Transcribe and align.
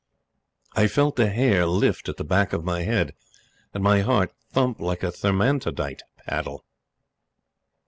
I 0.75 0.87
felt 0.87 1.15
the 1.15 1.29
hair 1.29 1.67
lift 1.67 2.09
at 2.09 2.17
the 2.17 2.23
back 2.23 2.53
of 2.53 2.63
my 2.63 2.81
head, 2.81 3.13
and 3.71 3.83
my 3.83 3.99
heart 3.99 4.33
thump 4.51 4.79
like 4.79 5.03
a 5.03 5.11
thermantidote 5.11 6.01
paddle. 6.25 6.65